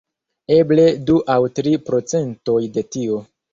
[0.55, 3.25] Eble du aŭ tri procentoj de tio.